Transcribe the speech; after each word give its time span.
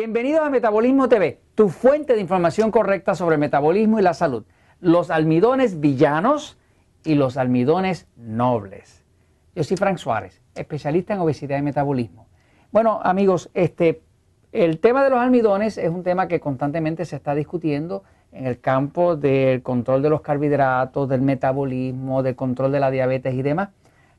Bienvenidos 0.00 0.40
a 0.40 0.48
Metabolismo 0.48 1.10
TV, 1.10 1.40
tu 1.54 1.68
fuente 1.68 2.14
de 2.14 2.22
información 2.22 2.70
correcta 2.70 3.14
sobre 3.14 3.36
metabolismo 3.36 3.98
y 3.98 4.02
la 4.02 4.14
salud. 4.14 4.46
Los 4.80 5.10
almidones 5.10 5.78
villanos 5.78 6.56
y 7.04 7.16
los 7.16 7.36
almidones 7.36 8.08
nobles. 8.16 9.04
Yo 9.54 9.62
soy 9.62 9.76
Frank 9.76 9.98
Suárez, 9.98 10.40
especialista 10.54 11.12
en 11.12 11.20
obesidad 11.20 11.58
y 11.58 11.62
metabolismo. 11.62 12.28
Bueno, 12.72 12.98
amigos, 13.02 13.50
este, 13.52 14.00
el 14.52 14.80
tema 14.80 15.04
de 15.04 15.10
los 15.10 15.18
almidones 15.18 15.76
es 15.76 15.90
un 15.90 16.02
tema 16.02 16.28
que 16.28 16.40
constantemente 16.40 17.04
se 17.04 17.16
está 17.16 17.34
discutiendo 17.34 18.02
en 18.32 18.46
el 18.46 18.58
campo 18.58 19.16
del 19.16 19.62
control 19.62 20.00
de 20.00 20.08
los 20.08 20.22
carbohidratos, 20.22 21.10
del 21.10 21.20
metabolismo, 21.20 22.22
del 22.22 22.36
control 22.36 22.72
de 22.72 22.80
la 22.80 22.90
diabetes 22.90 23.34
y 23.34 23.42
demás. 23.42 23.68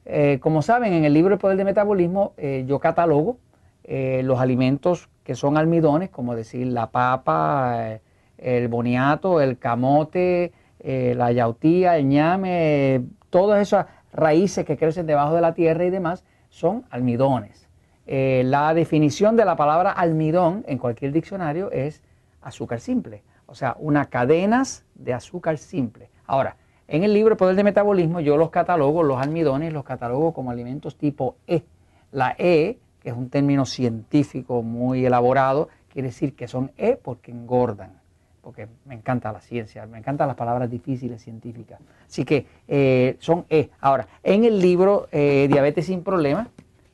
Eh, 0.05 0.37
como 0.43 0.61
saben, 0.61 0.93
en 0.93 1.05
el 1.05 1.13
libro 1.15 1.33
El 1.33 1.39
Poder 1.39 1.57
del 1.57 1.65
Metabolismo 1.65 2.35
eh, 2.37 2.65
yo 2.67 2.77
catalogo 2.77 3.39
eh, 3.83 4.21
los 4.23 4.39
alimentos 4.39 5.09
que 5.31 5.35
son 5.35 5.55
almidones, 5.55 6.09
como 6.09 6.35
decir 6.35 6.67
la 6.67 6.91
papa, 6.91 8.01
el 8.37 8.67
boniato, 8.67 9.39
el 9.39 9.57
camote, 9.57 10.51
la 10.83 11.31
yautía, 11.31 11.95
el 11.95 12.09
ñame, 12.09 13.05
todas 13.29 13.61
esas 13.61 13.85
raíces 14.11 14.65
que 14.65 14.75
crecen 14.75 15.05
debajo 15.05 15.33
de 15.33 15.39
la 15.39 15.53
tierra 15.53 15.85
y 15.85 15.89
demás, 15.89 16.25
son 16.49 16.83
almidones. 16.89 17.69
la 18.05 18.73
definición 18.73 19.37
de 19.37 19.45
la 19.45 19.55
palabra 19.55 19.93
almidón 19.93 20.65
en 20.67 20.77
cualquier 20.77 21.13
diccionario 21.13 21.71
es 21.71 22.03
azúcar 22.41 22.81
simple, 22.81 23.23
o 23.45 23.55
sea, 23.55 23.77
unas 23.79 24.07
cadenas 24.07 24.83
de 24.95 25.13
azúcar 25.13 25.57
simple. 25.57 26.09
Ahora, 26.25 26.57
en 26.89 27.05
el 27.05 27.13
libro 27.13 27.37
Poder 27.37 27.55
de 27.55 27.63
Metabolismo 27.63 28.19
yo 28.19 28.35
los 28.35 28.49
catalogo, 28.49 29.01
los 29.01 29.21
almidones, 29.21 29.71
los 29.71 29.85
catalogo 29.85 30.33
como 30.33 30.51
alimentos 30.51 30.97
tipo 30.97 31.37
E. 31.47 31.63
La 32.11 32.35
E, 32.37 32.79
que 33.01 33.09
es 33.09 33.15
un 33.15 33.29
término 33.29 33.65
científico 33.65 34.61
muy 34.61 35.05
elaborado, 35.05 35.69
quiere 35.91 36.09
decir 36.09 36.35
que 36.35 36.47
son 36.47 36.71
E 36.77 36.95
porque 36.95 37.31
engordan, 37.31 37.99
porque 38.41 38.67
me 38.85 38.95
encanta 38.95 39.31
la 39.31 39.41
ciencia, 39.41 39.85
me 39.87 39.97
encantan 39.97 40.27
las 40.27 40.37
palabras 40.37 40.69
difíciles 40.69 41.21
científicas. 41.21 41.79
Así 42.07 42.23
que 42.25 42.45
eh, 42.67 43.17
son 43.19 43.45
E. 43.49 43.69
Ahora, 43.79 44.07
en 44.23 44.45
el 44.45 44.59
libro 44.59 45.07
eh, 45.11 45.47
Diabetes 45.49 45.87
sin 45.87 46.03
Problemas, 46.03 46.47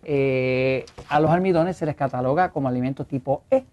eh, 0.03 0.85
a 1.09 1.19
los 1.19 1.29
almidones 1.29 1.75
se 1.75 1.85
les 1.85 1.95
cataloga 1.95 2.49
como 2.49 2.69
alimentos 2.69 3.07
tipo 3.07 3.43
E. 3.51 3.65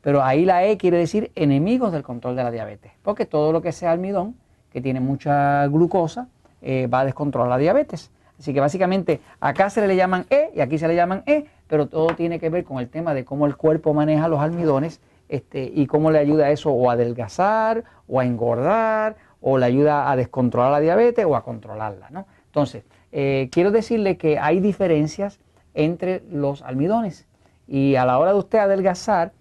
Pero 0.00 0.22
ahí 0.22 0.44
la 0.44 0.64
E 0.64 0.76
quiere 0.78 0.98
decir 0.98 1.30
enemigos 1.34 1.92
del 1.92 2.02
control 2.02 2.34
de 2.34 2.42
la 2.42 2.50
diabetes, 2.50 2.92
porque 3.02 3.24
todo 3.24 3.52
lo 3.52 3.62
que 3.62 3.70
sea 3.70 3.92
almidón 3.92 4.34
que 4.72 4.80
tiene 4.80 5.00
mucha 5.00 5.66
glucosa, 5.66 6.28
va 6.62 7.00
a 7.00 7.04
descontrolar 7.04 7.50
la 7.50 7.58
diabetes. 7.58 8.10
Así 8.42 8.52
que 8.52 8.58
básicamente 8.58 9.20
acá 9.38 9.70
se 9.70 9.86
le 9.86 9.94
llaman 9.94 10.26
E 10.28 10.50
y 10.56 10.60
aquí 10.60 10.76
se 10.76 10.88
le 10.88 10.96
llaman 10.96 11.22
E, 11.26 11.46
pero 11.72 11.86
todo 11.86 12.08
tiene 12.08 12.38
que 12.38 12.50
ver 12.50 12.64
con 12.64 12.80
el 12.80 12.90
tema 12.90 13.14
de 13.14 13.24
cómo 13.24 13.46
el 13.46 13.56
cuerpo 13.56 13.94
maneja 13.94 14.28
los 14.28 14.40
almidones 14.40 15.00
este, 15.30 15.72
y 15.74 15.86
cómo 15.86 16.10
le 16.10 16.18
ayuda 16.18 16.44
a 16.44 16.50
eso 16.50 16.70
o 16.70 16.90
a 16.90 16.92
adelgazar 16.92 17.84
o 18.06 18.20
a 18.20 18.26
engordar 18.26 19.16
o 19.40 19.56
le 19.56 19.64
ayuda 19.64 20.10
a 20.10 20.16
descontrolar 20.16 20.70
la 20.70 20.80
diabetes 20.80 21.24
o 21.24 21.34
a 21.34 21.42
controlarla. 21.42 22.10
¿no? 22.10 22.26
Entonces, 22.44 22.84
eh, 23.10 23.48
quiero 23.50 23.70
decirle 23.70 24.18
que 24.18 24.38
hay 24.38 24.60
diferencias 24.60 25.40
entre 25.72 26.22
los 26.30 26.60
almidones 26.60 27.26
y 27.66 27.94
a 27.94 28.04
la 28.04 28.18
hora 28.18 28.34
de 28.34 28.38
usted 28.40 28.58
adelgazar 28.58 29.32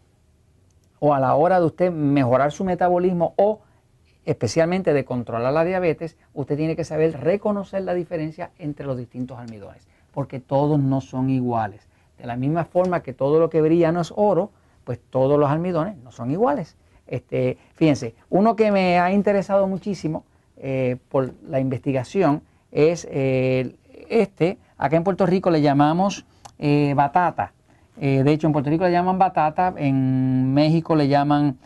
o 0.99 1.13
a 1.13 1.19
la 1.19 1.35
hora 1.35 1.59
de 1.59 1.65
usted 1.65 1.91
mejorar 1.91 2.53
su 2.53 2.63
metabolismo 2.63 3.33
o 3.35 3.59
especialmente 4.23 4.93
de 4.93 5.03
controlar 5.03 5.51
la 5.51 5.65
diabetes, 5.65 6.15
usted 6.33 6.55
tiene 6.55 6.77
que 6.77 6.85
saber 6.85 7.19
reconocer 7.19 7.81
la 7.81 7.93
diferencia 7.93 8.51
entre 8.57 8.85
los 8.85 8.95
distintos 8.95 9.37
almidones, 9.37 9.85
porque 10.13 10.39
todos 10.39 10.79
no 10.79 11.01
son 11.01 11.29
iguales. 11.29 11.90
De 12.21 12.27
la 12.27 12.35
misma 12.35 12.65
forma 12.65 13.01
que 13.01 13.13
todo 13.13 13.39
lo 13.39 13.49
que 13.49 13.61
brilla 13.61 13.91
no 13.91 13.99
es 13.99 14.13
oro, 14.15 14.51
pues 14.83 14.99
todos 15.09 15.39
los 15.39 15.49
almidones 15.49 15.97
no 15.97 16.11
son 16.11 16.29
iguales. 16.29 16.77
Este, 17.07 17.57
fíjense, 17.73 18.13
uno 18.29 18.55
que 18.55 18.71
me 18.71 18.99
ha 18.99 19.11
interesado 19.11 19.67
muchísimo 19.67 20.23
eh, 20.57 20.97
por 21.09 21.33
la 21.49 21.59
investigación 21.59 22.43
es 22.71 23.07
eh, 23.09 23.75
este, 24.07 24.59
acá 24.77 24.97
en 24.97 25.03
Puerto 25.03 25.25
Rico 25.25 25.49
le 25.49 25.61
llamamos 25.63 26.27
eh, 26.59 26.93
batata. 26.95 27.53
de 27.97 28.31
hecho, 28.31 28.45
en 28.45 28.53
Puerto 28.53 28.69
Rico 28.69 28.83
le 28.83 28.91
llaman 28.91 29.17
batata, 29.17 29.73
en 29.75 30.53
México 30.53 30.95
le 30.95 31.07
llaman 31.07 31.57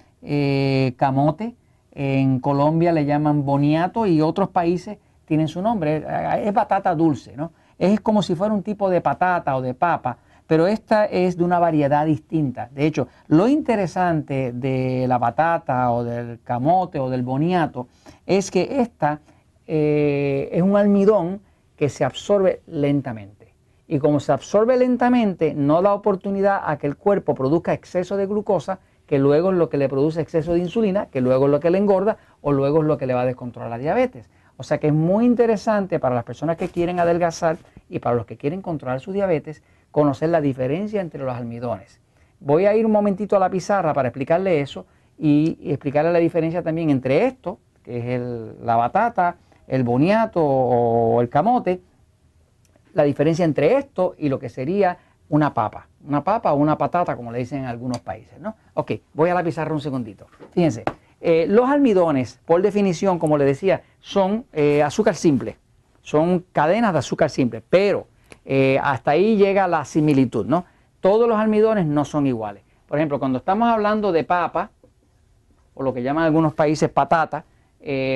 camote, 0.95 1.53
en 1.91 2.39
Colombia 2.39 2.93
le 2.93 3.03
llaman 3.03 3.43
boniato 3.43 4.05
y 4.05 4.21
otros 4.21 4.49
países 4.49 4.97
tienen 5.25 5.49
su 5.49 5.61
nombre. 5.61 6.05
Es 6.41 6.53
batata 6.53 6.95
dulce, 6.95 7.35
¿no? 7.35 7.51
Es 7.77 7.99
como 7.99 8.23
si 8.23 8.35
fuera 8.35 8.53
un 8.53 8.63
tipo 8.63 8.89
de 8.89 9.01
patata 9.01 9.55
o 9.57 9.61
de 9.61 9.73
papa, 9.73 10.17
pero 10.47 10.67
esta 10.67 11.05
es 11.05 11.37
de 11.37 11.43
una 11.43 11.59
variedad 11.59 12.05
distinta. 12.05 12.69
De 12.71 12.85
hecho, 12.85 13.07
lo 13.27 13.47
interesante 13.47 14.51
de 14.53 15.05
la 15.07 15.17
batata 15.17 15.91
o 15.91 16.03
del 16.03 16.39
camote 16.43 16.99
o 16.99 17.09
del 17.09 17.23
boniato 17.23 17.87
es 18.25 18.51
que 18.51 18.81
esta 18.81 19.21
eh, 19.67 20.49
es 20.51 20.61
un 20.61 20.77
almidón 20.77 21.41
que 21.75 21.89
se 21.89 22.03
absorbe 22.05 22.61
lentamente. 22.67 23.53
Y 23.87 23.99
como 23.99 24.19
se 24.19 24.31
absorbe 24.31 24.77
lentamente, 24.77 25.53
no 25.53 25.81
da 25.81 25.93
oportunidad 25.93 26.61
a 26.65 26.77
que 26.77 26.87
el 26.87 26.95
cuerpo 26.95 27.35
produzca 27.35 27.73
exceso 27.73 28.17
de 28.17 28.25
glucosa 28.25 28.79
que 29.05 29.19
luego 29.19 29.51
es 29.51 29.57
lo 29.57 29.69
que 29.69 29.77
le 29.77 29.87
produce 29.87 30.21
exceso 30.21 30.53
de 30.53 30.59
insulina, 30.59 31.07
que 31.07 31.21
luego 31.21 31.45
es 31.45 31.51
lo 31.51 31.59
que 31.59 31.69
le 31.69 31.77
engorda 31.77 32.17
o 32.41 32.51
luego 32.51 32.81
es 32.81 32.85
lo 32.85 32.97
que 32.97 33.05
le 33.05 33.13
va 33.13 33.21
a 33.21 33.25
descontrolar 33.25 33.69
la 33.69 33.77
diabetes. 33.77 34.29
O 34.57 34.63
sea 34.63 34.79
que 34.79 34.87
es 34.87 34.93
muy 34.93 35.25
interesante 35.25 35.99
para 35.99 36.15
las 36.15 36.23
personas 36.23 36.57
que 36.57 36.69
quieren 36.69 36.99
adelgazar 36.99 37.57
y 37.89 37.99
para 37.99 38.15
los 38.15 38.25
que 38.25 38.37
quieren 38.37 38.61
controlar 38.61 39.01
su 39.01 39.11
diabetes 39.11 39.61
conocer 39.95 40.27
la 40.27 40.41
diferencia 40.41 40.99
entre 40.99 41.23
los 41.23 41.33
almidones. 41.33 42.01
Voy 42.41 42.65
a 42.65 42.75
ir 42.75 42.85
un 42.85 42.91
momentito 42.91 43.37
a 43.37 43.39
la 43.39 43.49
pizarra 43.49 43.93
para 43.93 44.09
explicarle 44.09 44.59
eso 44.59 44.85
y, 45.17 45.57
explicarle 45.71 46.11
la 46.11 46.19
diferencia 46.19 46.61
también 46.61 46.89
entre 46.89 47.25
esto, 47.27 47.59
que 47.81 48.15
es 48.15 48.21
la 48.61 48.75
batata, 48.75 49.37
el 49.69 49.83
boniato 49.85 50.43
o 50.43 51.21
el 51.21 51.29
camote, 51.29 51.79
la 52.93 53.03
diferencia 53.03 53.45
entre 53.45 53.77
esto 53.77 54.15
y 54.17 54.27
lo 54.27 54.37
que 54.37 54.49
sería 54.49 54.97
una 55.29 55.53
papa, 55.53 55.87
una 56.05 56.25
papa 56.25 56.51
o 56.51 56.57
una 56.57 56.77
patata, 56.77 57.15
como 57.15 57.31
le 57.31 57.39
dicen 57.39 57.59
en 57.59 57.65
algunos 57.67 57.99
países, 57.99 58.37
¿no? 58.37 58.53
Ok, 58.73 58.91
voy 59.13 59.29
a 59.29 59.33
la 59.33 59.45
pizarra 59.45 59.73
un 59.73 59.79
segundito. 59.79 60.27
Fíjense, 60.51 60.83
eh, 61.21 61.45
los 61.47 61.69
almidones, 61.69 62.41
por 62.45 62.61
definición, 62.61 63.17
como 63.17 63.37
le 63.37 63.45
decía, 63.45 63.83
son 64.01 64.45
eh, 64.51 64.83
azúcar 64.83 65.15
simple, 65.15 65.55
son 66.01 66.43
cadenas 66.51 66.91
de 66.91 66.99
azúcar 66.99 67.29
simple, 67.29 67.63
pero 67.69 68.07
eh, 68.45 68.79
hasta 68.81 69.11
ahí 69.11 69.37
llega 69.37 69.67
la 69.67 69.83
similitud, 69.85 70.45
¿no? 70.45 70.65
Todos 71.01 71.27
los 71.27 71.37
almidones 71.37 71.85
no 71.85 72.05
son 72.05 72.27
iguales. 72.27 72.63
Por 72.87 72.97
ejemplo, 72.97 73.19
cuando 73.19 73.39
estamos 73.39 73.67
hablando 73.67 74.11
de 74.11 74.23
papa, 74.23 74.71
o 75.73 75.83
lo 75.83 75.93
que 75.93 76.03
llaman 76.03 76.23
algunos 76.23 76.53
países 76.53 76.89
patata, 76.89 77.45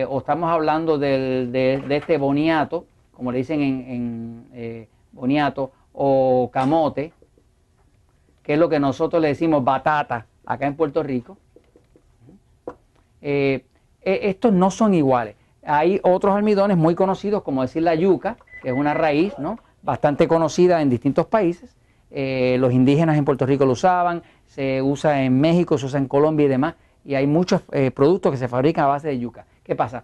o 0.08 0.18
estamos 0.18 0.52
hablando 0.52 0.98
de, 0.98 1.84
este 1.90 2.18
boniato, 2.18 2.86
como 3.12 3.32
le 3.32 3.40
dicen 3.40 3.62
en, 3.62 4.48
en 4.54 4.88
boniato, 5.12 5.72
o 5.94 6.50
camote, 6.52 7.14
que 8.44 8.54
es 8.54 8.60
lo 8.60 8.70
que 8.70 8.80
nosotros 8.80 9.22
le 9.22 9.28
decimos 9.28 9.64
batata 9.64 10.26
acá 10.46 10.66
en 10.66 10.76
Puerto 10.76 11.04
Rico, 11.04 11.38
eh, 13.22 13.66
eh, 14.02 14.20
estos 14.24 14.54
no 14.54 14.72
son 14.72 14.94
iguales. 14.94 15.36
Hay 15.64 16.00
otros 16.04 16.36
almidones 16.36 16.78
muy 16.78 16.96
conocidos, 16.96 17.44
como 17.44 17.62
decir 17.62 17.84
la 17.84 17.96
yuca, 17.96 18.38
que 18.62 18.70
es 18.70 18.76
una 18.76 18.94
raíz 18.94 19.38
¿no? 19.38 19.60
Bastante 19.82 20.28
conocida 20.28 20.82
en 20.82 20.90
distintos 20.90 21.28
países. 21.28 21.76
Eh, 22.12 22.58
los 22.60 22.74
indígenas 22.74 23.18
en 23.18 23.26
Puerto 23.26 23.46
Rico 23.46 23.66
lo 23.66 23.74
usaban, 23.74 24.24
se 24.48 24.82
usa 24.82 25.24
en 25.24 25.40
México, 25.40 25.78
se 25.78 25.86
usa 25.86 26.00
en 26.00 26.08
Colombia 26.08 26.46
y 26.46 26.50
demás. 26.50 26.76
Y 27.06 27.16
hay 27.16 27.28
muchos 27.28 27.62
productos 27.94 28.32
que 28.32 28.38
se 28.38 28.48
fabrican 28.48 28.86
a 28.86 28.88
base 28.88 29.08
de 29.08 29.20
yuca. 29.20 29.46
¿Qué 29.64 29.76
pasa? 29.76 30.04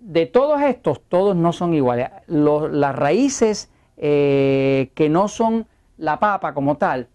De 0.00 0.26
todos 0.26 0.60
estos, 0.60 1.00
todos 1.08 1.34
no 1.34 1.52
son 1.52 1.72
iguales. 1.72 2.10
las 2.26 2.94
raíces 2.94 3.70
eh, 3.96 4.90
que 4.94 5.08
no 5.08 5.28
son 5.28 5.66
la 5.96 6.18
papa 6.18 6.52
como 6.52 6.76
tal, 6.76 7.08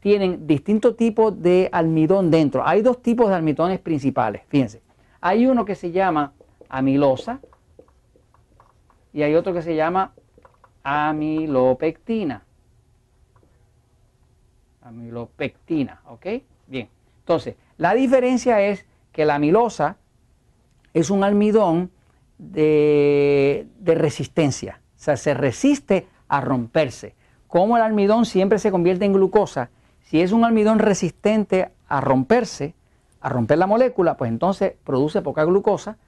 tienen 0.00 0.46
distintos 0.46 0.96
tipos 0.96 1.40
de 1.40 1.68
almidón 1.72 2.30
dentro. 2.30 2.66
Hay 2.66 2.82
dos 2.82 3.02
tipos 3.02 3.28
de 3.30 3.34
almidones 3.34 3.80
principales, 3.80 4.42
fíjense. 4.48 4.82
Hay 5.20 5.46
uno 5.46 5.64
que 5.64 5.74
se 5.74 5.90
llama 5.90 6.34
amilosa 6.68 7.40
y 9.12 9.22
hay 9.22 9.34
otro 9.34 9.54
que 9.54 9.62
se 9.62 9.74
llama 9.74 10.12
amilopectina. 10.88 12.42
Amilopectina, 14.80 16.00
¿ok? 16.06 16.26
Bien. 16.66 16.88
Entonces, 17.20 17.56
la 17.76 17.92
diferencia 17.92 18.62
es 18.62 18.86
que 19.12 19.26
la 19.26 19.34
amilosa 19.34 19.98
es 20.94 21.10
un 21.10 21.24
almidón 21.24 21.90
de, 22.38 23.66
de 23.80 23.94
resistencia. 23.94 24.80
O 24.96 25.00
sea, 25.00 25.18
se 25.18 25.34
resiste 25.34 26.06
a 26.26 26.40
romperse. 26.40 27.14
Como 27.48 27.76
el 27.76 27.82
almidón 27.82 28.24
siempre 28.24 28.58
se 28.58 28.70
convierte 28.70 29.04
en 29.04 29.12
glucosa, 29.12 29.68
si 30.04 30.22
es 30.22 30.32
un 30.32 30.44
almidón 30.44 30.78
resistente 30.78 31.70
a 31.86 32.00
romperse, 32.00 32.74
a 33.20 33.28
romper 33.28 33.58
la 33.58 33.66
molécula, 33.66 34.16
pues 34.16 34.30
entonces 34.30 34.72
produce 34.84 35.20
poca 35.20 35.44
glucosa 35.44 35.98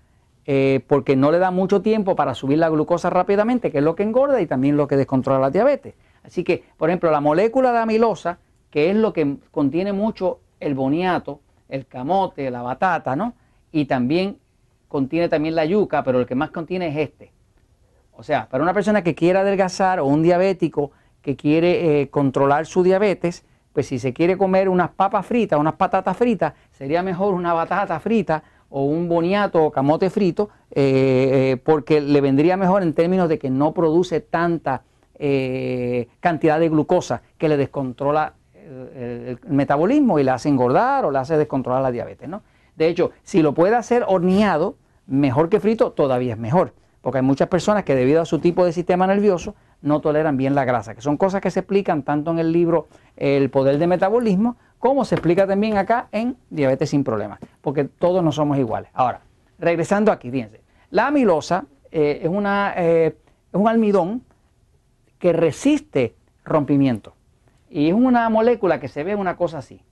eh, 0.52 0.80
porque 0.88 1.14
no 1.14 1.30
le 1.30 1.38
da 1.38 1.52
mucho 1.52 1.80
tiempo 1.80 2.16
para 2.16 2.34
subir 2.34 2.58
la 2.58 2.68
glucosa 2.68 3.08
rápidamente, 3.08 3.70
que 3.70 3.78
es 3.78 3.84
lo 3.84 3.94
que 3.94 4.02
engorda 4.02 4.40
y 4.40 4.48
también 4.48 4.76
lo 4.76 4.88
que 4.88 4.96
descontrola 4.96 5.38
la 5.38 5.50
diabetes. 5.50 5.94
Así 6.24 6.42
que, 6.42 6.64
por 6.76 6.90
ejemplo, 6.90 7.08
la 7.12 7.20
molécula 7.20 7.70
de 7.70 7.78
amilosa 7.78 8.40
que 8.68 8.90
es 8.90 8.96
lo 8.96 9.12
que 9.12 9.36
contiene 9.52 9.92
mucho 9.92 10.40
el 10.58 10.74
boniato, 10.74 11.38
el 11.68 11.86
camote, 11.86 12.50
la 12.50 12.62
batata, 12.62 13.14
¿no? 13.14 13.34
Y 13.70 13.84
también 13.84 14.38
contiene 14.88 15.28
también 15.28 15.54
la 15.54 15.66
yuca, 15.66 16.02
pero 16.02 16.18
el 16.18 16.26
que 16.26 16.34
más 16.34 16.50
contiene 16.50 16.88
es 16.88 16.96
este. 16.96 17.30
O 18.16 18.24
sea, 18.24 18.48
para 18.48 18.64
una 18.64 18.74
persona 18.74 19.04
que 19.04 19.14
quiera 19.14 19.42
adelgazar 19.42 20.00
o 20.00 20.06
un 20.06 20.20
diabético 20.20 20.90
que 21.22 21.36
quiere 21.36 22.00
eh, 22.00 22.10
controlar 22.10 22.66
su 22.66 22.82
diabetes, 22.82 23.44
pues 23.72 23.86
si 23.86 24.00
se 24.00 24.12
quiere 24.12 24.36
comer 24.36 24.68
unas 24.68 24.90
papas 24.90 25.24
fritas, 25.24 25.60
unas 25.60 25.74
patatas 25.74 26.16
fritas, 26.16 26.54
sería 26.72 27.04
mejor 27.04 27.34
una 27.34 27.52
batata 27.52 28.00
frita 28.00 28.42
o 28.70 28.84
un 28.84 29.08
boniato 29.08 29.64
o 29.64 29.70
camote 29.70 30.10
frito, 30.10 30.48
eh, 30.70 31.52
eh, 31.52 31.56
porque 31.62 32.00
le 32.00 32.20
vendría 32.20 32.56
mejor 32.56 32.82
en 32.82 32.94
términos 32.94 33.28
de 33.28 33.38
que 33.38 33.50
no 33.50 33.74
produce 33.74 34.20
tanta 34.20 34.82
cantidad 36.20 36.58
de 36.58 36.70
glucosa 36.70 37.20
que 37.36 37.50
le 37.50 37.58
descontrola 37.58 38.32
el, 38.54 39.38
metabolismo 39.48 40.18
y 40.18 40.24
le 40.24 40.30
hace 40.30 40.48
engordar 40.48 41.04
o 41.04 41.10
le 41.10 41.18
hace 41.18 41.36
descontrolar 41.36 41.82
la 41.82 41.90
diabetes. 41.90 42.26
¿no? 42.26 42.42
De 42.74 42.88
hecho, 42.88 43.10
si 43.22 43.42
lo 43.42 43.52
puede 43.52 43.76
hacer 43.76 44.02
horneado, 44.08 44.76
mejor 45.06 45.50
que 45.50 45.60
frito, 45.60 45.92
todavía 45.92 46.32
es 46.32 46.38
mejor, 46.38 46.72
porque 47.02 47.18
hay 47.18 47.24
muchas 47.24 47.48
personas 47.48 47.84
que 47.84 47.94
debido 47.94 48.22
a 48.22 48.24
su 48.24 48.38
tipo 48.38 48.64
de 48.64 48.72
sistema 48.72 49.06
nervioso 49.06 49.54
no 49.82 50.00
toleran 50.00 50.38
bien 50.38 50.54
la 50.54 50.64
grasa, 50.64 50.94
que 50.94 51.02
son 51.02 51.16
cosas 51.16 51.40
que 51.40 51.50
se 51.50 51.60
explican 51.60 52.02
tanto 52.02 52.30
en 52.30 52.38
el 52.38 52.52
libro 52.52 52.88
El 53.16 53.50
poder 53.50 53.76
de 53.78 53.86
metabolismo, 53.86 54.56
como 54.80 55.04
se 55.04 55.14
explica 55.14 55.46
también 55.46 55.76
acá 55.76 56.08
en 56.10 56.36
Diabetes 56.48 56.90
sin 56.90 57.04
problemas, 57.04 57.38
porque 57.60 57.84
todos 57.84 58.24
no 58.24 58.32
somos 58.32 58.58
iguales. 58.58 58.90
Ahora, 58.94 59.20
regresando 59.58 60.10
aquí, 60.10 60.30
fíjense, 60.30 60.62
la 60.90 61.06
amilosa 61.06 61.66
eh, 61.92 62.20
es, 62.22 62.28
una, 62.28 62.72
eh, 62.76 63.14
es 63.52 63.60
un 63.60 63.68
almidón 63.68 64.24
que 65.18 65.34
resiste 65.34 66.16
rompimiento 66.44 67.14
y 67.68 67.88
es 67.88 67.94
una 67.94 68.28
molécula 68.30 68.80
que 68.80 68.88
se 68.88 69.04
ve 69.04 69.14
una 69.14 69.36
cosa 69.36 69.58
así. 69.58 69.82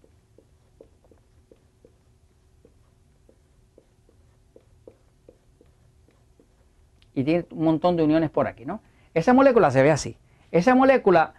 Y 7.15 7.25
tiene 7.25 7.47
un 7.51 7.65
montón 7.65 7.97
de 7.97 8.05
uniones 8.05 8.31
por 8.31 8.47
aquí, 8.47 8.65
¿no? 8.65 8.81
Esa 9.13 9.35
molécula 9.35 9.71
se 9.71 9.83
ve 9.83 9.91
así. 9.91 10.17
Esa 10.51 10.75
molécula, 10.75 11.35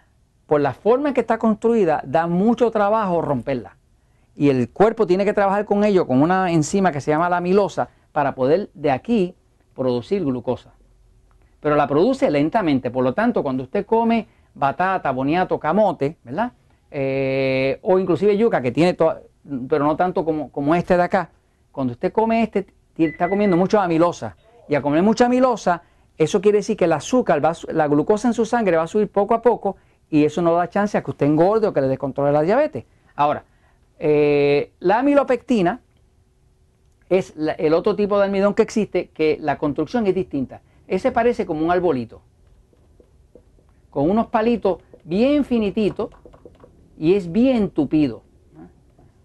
por 0.50 0.60
la 0.60 0.74
forma 0.74 1.10
en 1.10 1.14
que 1.14 1.20
está 1.20 1.38
construida, 1.38 2.02
da 2.04 2.26
mucho 2.26 2.72
trabajo 2.72 3.22
romperla. 3.22 3.76
Y 4.34 4.48
el 4.48 4.68
cuerpo 4.70 5.06
tiene 5.06 5.24
que 5.24 5.32
trabajar 5.32 5.64
con 5.64 5.84
ello, 5.84 6.08
con 6.08 6.20
una 6.20 6.50
enzima 6.50 6.90
que 6.90 7.00
se 7.00 7.12
llama 7.12 7.30
la 7.30 7.36
amilosa, 7.36 7.88
para 8.10 8.34
poder 8.34 8.68
de 8.74 8.90
aquí 8.90 9.36
producir 9.76 10.24
glucosa. 10.24 10.72
Pero 11.60 11.76
la 11.76 11.86
produce 11.86 12.28
lentamente, 12.32 12.90
por 12.90 13.04
lo 13.04 13.14
tanto, 13.14 13.44
cuando 13.44 13.62
usted 13.62 13.86
come 13.86 14.26
batata, 14.52 15.12
boniato, 15.12 15.60
camote, 15.60 16.16
¿verdad? 16.24 16.50
Eh, 16.90 17.78
o 17.82 18.00
inclusive 18.00 18.36
yuca, 18.36 18.60
que 18.60 18.72
tiene, 18.72 18.94
pero 18.94 19.84
no 19.84 19.94
tanto 19.94 20.24
como, 20.24 20.50
como 20.50 20.74
este 20.74 20.96
de 20.96 21.02
acá. 21.04 21.30
Cuando 21.70 21.92
usted 21.92 22.12
come 22.12 22.42
este, 22.42 22.66
está 22.98 23.28
comiendo 23.28 23.56
mucha 23.56 23.84
amilosa. 23.84 24.36
Y 24.68 24.74
a 24.74 24.82
comer 24.82 25.04
mucha 25.04 25.26
amilosa, 25.26 25.84
eso 26.18 26.40
quiere 26.40 26.58
decir 26.58 26.76
que 26.76 26.86
el 26.86 26.92
azúcar, 26.92 27.40
la 27.68 27.86
glucosa 27.86 28.26
en 28.26 28.34
su 28.34 28.44
sangre 28.44 28.76
va 28.76 28.82
a 28.82 28.88
subir 28.88 29.12
poco 29.12 29.34
a 29.34 29.42
poco 29.42 29.76
y 30.10 30.24
eso 30.24 30.42
no 30.42 30.54
da 30.54 30.68
chance 30.68 30.98
a 30.98 31.02
que 31.02 31.10
usted 31.10 31.26
engorde 31.26 31.66
o 31.66 31.72
que 31.72 31.80
le 31.80 31.88
descontrole 31.88 32.32
la 32.32 32.42
diabetes. 32.42 32.84
Ahora, 33.14 33.44
eh, 33.98 34.72
la 34.80 34.98
amilopectina 34.98 35.80
es 37.08 37.34
el 37.58 37.74
otro 37.74 37.96
tipo 37.96 38.18
de 38.18 38.24
almidón 38.24 38.54
que 38.54 38.62
existe, 38.62 39.08
que 39.08 39.38
la 39.40 39.58
construcción 39.58 40.06
es 40.06 40.14
distinta. 40.14 40.62
Ese 40.86 41.12
parece 41.12 41.46
como 41.46 41.64
un 41.64 41.70
arbolito, 41.70 42.22
con 43.90 44.10
unos 44.10 44.26
palitos 44.26 44.78
bien 45.04 45.44
finititos 45.44 46.10
y 46.98 47.14
es 47.14 47.30
bien 47.30 47.70
tupido. 47.70 48.22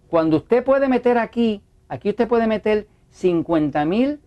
Cuando 0.10 0.38
usted 0.38 0.64
puede 0.64 0.88
meter 0.88 1.18
aquí, 1.18 1.62
aquí 1.90 2.10
usted 2.10 2.28
puede 2.28 2.48
meter 2.48 2.88
50 3.10 3.86
mil 3.86 4.20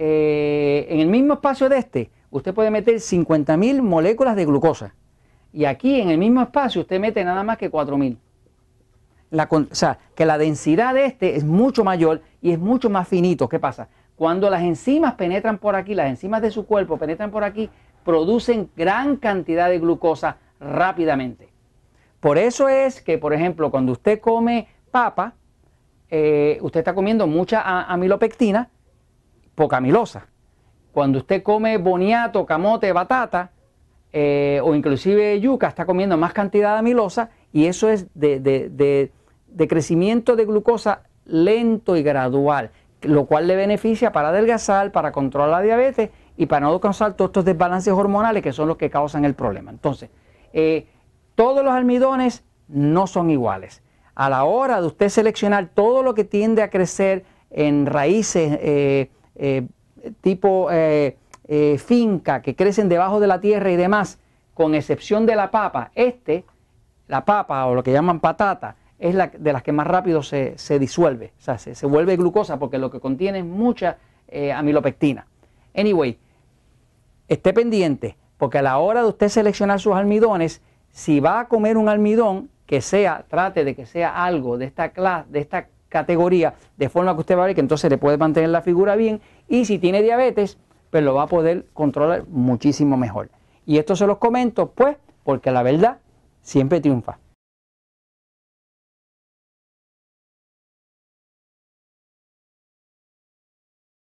eh, 0.00 0.86
en 0.90 1.00
el 1.00 1.08
mismo 1.08 1.34
espacio 1.34 1.68
de 1.68 1.78
este, 1.78 2.10
usted 2.30 2.54
puede 2.54 2.70
meter 2.70 2.94
50.000 2.94 3.82
moléculas 3.82 4.36
de 4.36 4.46
glucosa. 4.46 4.94
Y 5.52 5.64
aquí 5.64 6.00
en 6.00 6.10
el 6.10 6.18
mismo 6.18 6.42
espacio 6.42 6.82
usted 6.82 7.00
mete 7.00 7.24
nada 7.24 7.42
más 7.42 7.58
que 7.58 7.70
4.000. 7.70 8.16
o 9.70 9.74
sea, 9.74 9.98
que 10.14 10.26
la 10.26 10.38
densidad 10.38 10.94
de 10.94 11.06
este 11.06 11.36
es 11.36 11.44
mucho 11.44 11.84
mayor 11.84 12.22
y 12.40 12.52
es 12.52 12.58
mucho 12.58 12.90
más 12.90 13.08
finito. 13.08 13.48
¿Qué 13.48 13.58
pasa? 13.58 13.88
Cuando 14.16 14.50
las 14.50 14.62
enzimas 14.62 15.14
penetran 15.14 15.58
por 15.58 15.76
aquí, 15.76 15.94
las 15.94 16.08
enzimas 16.08 16.42
de 16.42 16.50
su 16.50 16.66
cuerpo 16.66 16.98
penetran 16.98 17.30
por 17.30 17.44
aquí, 17.44 17.70
producen 18.04 18.70
gran 18.76 19.16
cantidad 19.16 19.68
de 19.68 19.78
glucosa 19.78 20.38
rápidamente. 20.60 21.48
Por 22.20 22.36
eso 22.36 22.68
es 22.68 23.00
que, 23.00 23.16
por 23.16 23.32
ejemplo, 23.32 23.70
cuando 23.70 23.92
usted 23.92 24.20
come 24.20 24.66
papa, 24.90 25.34
eh, 26.10 26.58
usted 26.62 26.80
está 26.80 26.94
comiendo 26.94 27.26
mucha 27.26 27.62
amilopectina 27.84 28.70
poca 29.54 29.76
amilosa. 29.76 30.26
Cuando 30.92 31.18
usted 31.18 31.42
come 31.42 31.76
boniato, 31.78 32.44
camote, 32.44 32.92
batata 32.92 33.52
eh, 34.12 34.60
o 34.64 34.74
inclusive 34.74 35.38
yuca, 35.38 35.68
está 35.68 35.84
comiendo 35.84 36.16
más 36.16 36.32
cantidad 36.32 36.72
de 36.72 36.78
amilosa 36.78 37.28
y 37.52 37.66
eso 37.66 37.90
es 37.90 38.06
de, 38.14 39.10
crecimiento 39.68 40.34
de 40.34 40.46
glucosa 40.46 41.02
lento 41.26 41.94
y 41.94 42.02
gradual, 42.02 42.70
lo 43.02 43.26
cual 43.26 43.46
le 43.46 43.56
beneficia 43.56 44.10
para 44.10 44.30
adelgazar, 44.30 44.92
para 44.92 45.12
controlar 45.12 45.50
la 45.50 45.60
diabetes 45.60 46.10
y 46.38 46.46
para 46.46 46.66
no 46.66 46.80
causar 46.80 47.14
todos 47.14 47.28
estos 47.28 47.44
desbalances 47.44 47.92
hormonales 47.92 48.42
que 48.42 48.52
son 48.52 48.68
los 48.68 48.78
que 48.78 48.88
causan 48.88 49.26
el 49.26 49.34
problema. 49.34 49.70
Entonces, 49.70 50.08
eh, 50.54 50.86
todos 51.34 51.62
los 51.62 51.74
almidones 51.74 52.44
no 52.68 53.06
son 53.06 53.30
iguales. 53.30 53.82
A 54.14 54.30
la 54.30 54.44
hora 54.44 54.80
de 54.80 54.86
usted 54.86 55.10
seleccionar 55.10 55.68
todo 55.74 56.02
lo 56.02 56.14
que 56.14 56.24
tiende 56.24 56.62
a 56.62 56.70
crecer 56.70 57.24
en 57.50 57.84
raíces, 57.86 58.58
eh, 58.62 59.10
tipo 60.22 60.68
eh, 61.48 61.72
eh, 61.74 61.78
finca 61.78 62.42
que 62.42 62.54
crecen 62.54 62.88
debajo 62.88 63.20
de 63.20 63.26
la 63.26 63.40
tierra 63.40 63.70
y 63.70 63.76
demás, 63.76 64.18
con 64.54 64.74
excepción 64.74 65.26
de 65.26 65.34
la 65.34 65.50
papa, 65.50 65.90
este, 65.94 66.44
la 67.06 67.24
papa 67.24 67.66
o 67.66 67.74
lo 67.74 67.82
que 67.82 67.92
llaman 67.92 68.20
patata, 68.20 68.76
es 68.98 69.14
la 69.14 69.28
de 69.28 69.52
las 69.52 69.62
que 69.62 69.72
más 69.72 69.86
rápido 69.86 70.22
se, 70.22 70.56
disuelve, 70.78 71.32
o 71.38 71.42
sea, 71.42 71.58
se, 71.58 71.86
vuelve 71.86 72.16
glucosa 72.16 72.58
porque 72.58 72.78
lo 72.78 72.90
que 72.90 73.00
contiene 73.00 73.38
es 73.38 73.44
mucha 73.44 73.98
amilopectina. 74.54 75.26
Anyway, 75.74 76.18
esté 77.28 77.52
pendiente, 77.52 78.16
porque 78.36 78.58
a 78.58 78.62
la 78.62 78.78
hora 78.78 79.02
de 79.02 79.08
usted 79.08 79.28
seleccionar 79.28 79.78
sus 79.78 79.94
almidones, 79.94 80.60
si 80.90 81.20
va 81.20 81.40
a 81.40 81.48
comer 81.48 81.76
un 81.76 81.88
almidón, 81.88 82.50
que 82.66 82.82
sea, 82.82 83.24
trate 83.28 83.64
de 83.64 83.74
que 83.74 83.86
sea 83.86 84.24
algo 84.24 84.58
de 84.58 84.66
esta 84.66 84.90
clase, 84.90 85.30
de 85.30 85.38
esta 85.38 85.68
categoría, 85.88 86.54
de 86.76 86.88
forma 86.90 87.14
que 87.14 87.20
usted 87.20 87.36
va 87.36 87.44
a 87.44 87.46
ver 87.46 87.54
que 87.54 87.62
entonces 87.62 87.90
le 87.90 87.96
puede 87.96 88.18
mantener 88.18 88.50
la 88.50 88.60
figura 88.60 88.94
bien 88.94 89.22
y 89.48 89.64
si 89.64 89.78
tiene 89.78 90.02
diabetes, 90.02 90.58
pues 90.90 91.02
lo 91.04 91.14
va 91.14 91.24
a 91.24 91.26
poder 91.26 91.66
controlar 91.74 92.26
muchísimo 92.28 92.96
mejor. 92.96 93.30
Y 93.66 93.78
esto 93.78 93.96
se 93.96 94.06
los 94.06 94.18
comento 94.18 94.70
pues 94.70 94.96
porque 95.24 95.50
la 95.50 95.62
verdad 95.62 95.98
siempre 96.42 96.80
triunfa. 96.80 97.18